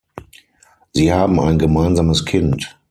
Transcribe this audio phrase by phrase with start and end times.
[0.93, 2.75] Sie haben ein gemeinsames Kind.